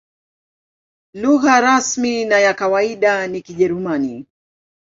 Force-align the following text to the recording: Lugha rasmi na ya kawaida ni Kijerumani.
Lugha 1.13 1.59
rasmi 1.61 2.25
na 2.25 2.39
ya 2.39 2.53
kawaida 2.53 3.27
ni 3.27 3.41
Kijerumani. 3.41 4.25